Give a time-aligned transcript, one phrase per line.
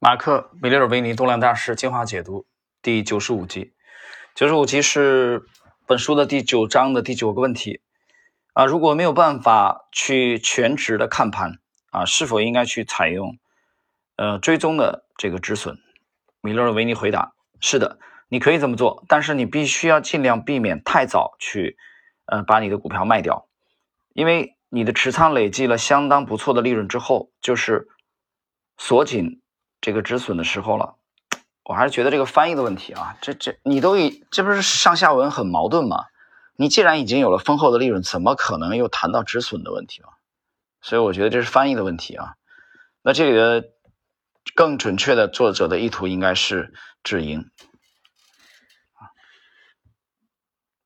[0.00, 2.46] 马克·米勒尔维尼动量大师精华解读
[2.82, 3.72] 第九十五集，
[4.32, 5.42] 九十五集是
[5.88, 7.80] 本书的第九章的第九个问题
[8.52, 8.64] 啊。
[8.64, 11.58] 如果没有办法去全职的看盘
[11.90, 13.38] 啊，是否应该去采用
[14.14, 15.76] 呃追踪的这个止损？
[16.42, 21.76] 米勒尔维尼回答：是的，你可以这么做，但是你必须要尽量避免太早去
[22.26, 23.48] 呃把你的股票卖掉，
[24.12, 27.88] 因为你的持仓累计了相当不错的利润之后，就是
[28.76, 29.42] 锁紧。
[29.80, 30.96] 这个止损的时候了，
[31.64, 36.06] 我还是觉得这个翻译的问题啊，这这你都已这不是上下文很矛盾吗？
[36.56, 40.08] 你既然已经有了丰厚的利润，怎么可能又谈到止损的问题嘛？
[40.80, 42.34] 所以我觉得这是翻译的问题啊。
[43.02, 43.70] 那这里的
[44.54, 47.48] 更准确的作者的意图应该是止盈
[48.94, 49.14] 啊，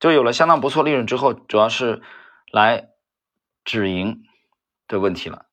[0.00, 2.02] 就有了相当不错利润之后，主要是
[2.50, 2.88] 来
[3.64, 4.24] 止盈
[4.88, 5.46] 的问题了。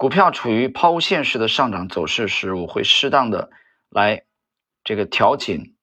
[0.00, 3.50] 股票处于抛物线式的上涨走势时，我会适当的
[3.90, 4.22] 来
[4.82, 5.76] 这个调紧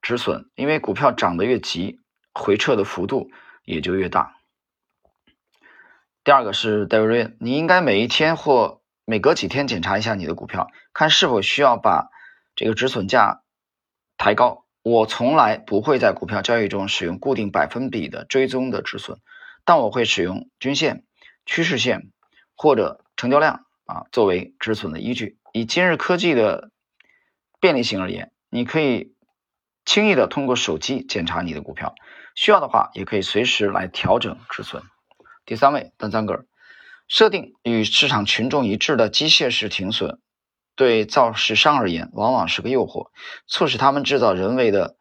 [0.00, 2.00] 止损，因为股票涨得越急，
[2.32, 3.30] 回撤的幅度
[3.66, 4.38] 也就越大。
[6.24, 12.08] 第二个是戴维瑞，你应该每一天或每隔几天检查一下你的股票，看是否需要把
[12.56, 13.42] 这个止损价
[14.16, 14.64] 抬高。
[14.82, 19.18] 我从来不会在股票交易中使用固定百分比的追踪的止损，
[19.66, 21.04] 但我会使用均线、
[21.44, 22.10] 趋势线
[22.56, 23.04] 或者。
[23.20, 25.36] 成交量啊，作为止损的依据。
[25.52, 26.70] 以今日科技的
[27.60, 29.14] 便利性而言，你可以
[29.84, 31.94] 轻易的通过手机检查你的股票，
[32.34, 34.82] 需要的话也可以随时来调整止损。
[35.44, 36.46] 第三位，邓三格尔，
[37.08, 40.18] 设定与市场群众一致的机械式停损，
[40.74, 43.10] 对造市商而言往往是个诱惑，
[43.46, 44.96] 促使他们制造人为的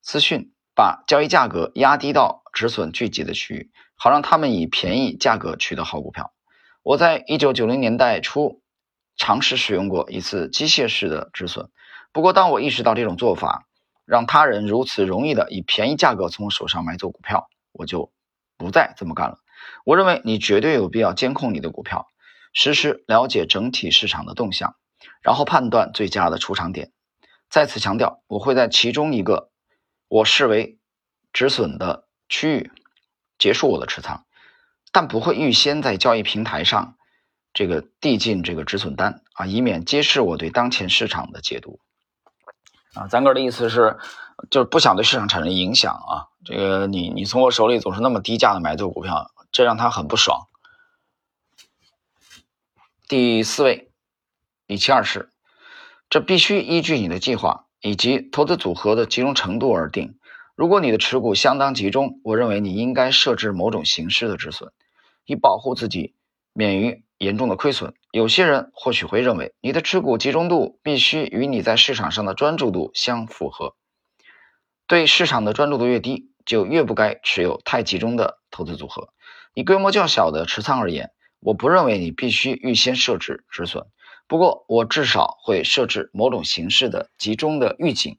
[0.00, 6.32] 资讯，把交易价格压低到止损聚集的区域，好让他们以便宜价格取得好股票。
[6.88, 8.62] 我在一九九零年代初
[9.14, 11.68] 尝试使用过一次机械式的止损，
[12.12, 13.68] 不过当我意识到这种做法
[14.06, 18.10] 让他人如此容易的以便宜价格从我手上买走股票，我就
[18.56, 19.36] 不再这么干了。
[19.84, 22.06] 我认为你绝对有必要监控你的股票，
[22.54, 24.74] 实时了解整体市场的动向，
[25.20, 26.90] 然后判断最佳的出场点。
[27.50, 29.50] 再次强调，我会在其中一个
[30.08, 30.78] 我视为
[31.34, 32.72] 止损的区域
[33.36, 34.24] 结束我的持仓。
[34.92, 36.96] 但不会预先在交易平台上
[37.52, 41.80] 这个递进这个止损单啊，以免揭示我对当前市场的解读
[42.94, 43.06] 啊。
[43.08, 43.98] 咱哥的意思是，
[44.50, 46.28] 就是不想对市场产生影响啊。
[46.44, 50.46] 这个你你从我手里总是那么低价的买走股票，这让他很不爽。
[53.08, 53.90] 第四位，
[54.66, 55.30] 李七二世，
[56.08, 60.18] 这必须依据你的计划以及投资组合的集中程度而定。
[60.58, 64.72] 如果你的持股相当集中，我认为你应该设置某种形式的止损，
[65.24, 66.16] 以保护自己
[66.52, 67.94] 免于严重的亏损。
[68.10, 73.76] 有些人或许会认为，你的持股集中度必须与你在市场上的专注度相符合。
[74.88, 79.10] 对市场的专注度越低，就越不该持有太集中的投资组合。
[79.54, 83.86] 以规模较小的持仓而言，我不认为你必须预先设置止损。
[84.26, 88.18] 不过，我至少会设置某种形式的集中的预警。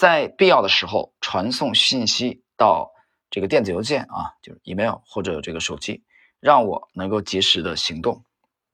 [0.00, 2.90] 在必要的时候传送信息到
[3.28, 6.04] 这个电子邮件啊，就是 email 或者这个手机，
[6.40, 8.24] 让我能够及时的行动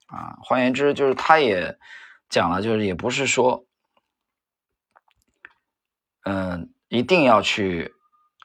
[0.06, 0.38] 啊。
[0.44, 1.80] 换言之，就是他也
[2.28, 3.64] 讲了，就是也不是说，
[6.22, 7.92] 嗯，一定要去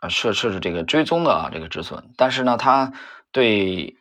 [0.01, 2.93] 呃设设置这个追踪的啊这个止损，但是呢，他
[3.31, 3.95] 对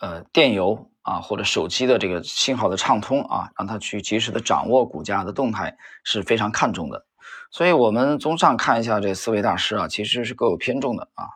[0.00, 7.04] 呃电邮啊或者手机的这个信号的畅通啊，让他去及时的掌握股价的动态是非常看重的。
[7.50, 11.30] 所以，我们综上看一下这四位大师啊，其实是各有偏重的啊，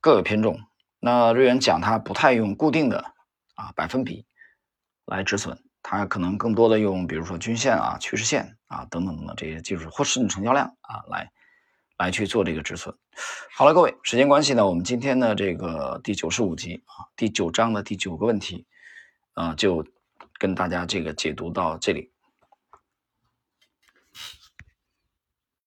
[0.00, 0.60] 各有偏重。
[0.98, 3.12] 那瑞元讲他不太用固定的
[3.54, 4.26] 啊百分比
[5.04, 11.30] 来止损，他可能更多的用比如说均线啊、趋势线啊等等等等这些技术或是你成交量啊来
[11.96, 12.96] 来去做这个止损。
[13.54, 18.66] 好了，各位，时间关系呢，我们今天的这个第九十五集啊，第九章的第九个问题
[19.34, 19.86] 啊，就
[20.38, 22.10] 跟大家这个解读到这里。